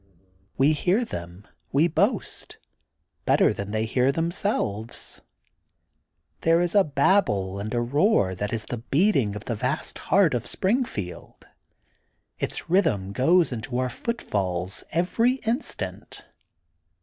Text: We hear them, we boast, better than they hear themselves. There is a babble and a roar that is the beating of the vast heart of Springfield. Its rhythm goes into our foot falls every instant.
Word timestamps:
We 0.57 0.73
hear 0.73 1.05
them, 1.05 1.45
we 1.71 1.87
boast, 1.87 2.57
better 3.25 3.53
than 3.53 3.69
they 3.69 3.85
hear 3.85 4.11
themselves. 4.11 5.21
There 6.39 6.59
is 6.59 6.73
a 6.73 6.83
babble 6.83 7.59
and 7.59 7.71
a 7.71 7.81
roar 7.81 8.33
that 8.33 8.51
is 8.51 8.65
the 8.65 8.79
beating 8.79 9.35
of 9.35 9.45
the 9.45 9.53
vast 9.53 9.99
heart 10.09 10.33
of 10.33 10.47
Springfield. 10.47 11.45
Its 12.39 12.67
rhythm 12.67 13.11
goes 13.13 13.51
into 13.51 13.77
our 13.77 13.89
foot 13.91 14.23
falls 14.23 14.83
every 14.91 15.33
instant. 15.45 16.25